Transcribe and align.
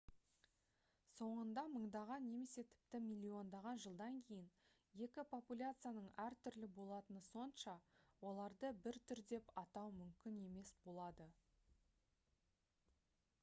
соңында 1.15 1.63
мыңдаған 1.73 2.23
немесе 2.29 2.63
тіпті 2.71 3.01
миллиондаған 3.09 3.81
жылдан 3.83 4.17
кейін 4.29 4.47
екі 5.07 5.25
популяцияның 5.35 6.07
әртүрлі 6.25 6.71
болатыны 6.79 7.23
сонша 7.27 7.77
оларды 8.31 8.73
бір 8.87 8.99
түр 9.11 9.23
деп 9.35 9.55
атау 9.65 9.95
мүмкін 10.01 10.43
емес 10.49 10.73
болады 10.89 11.29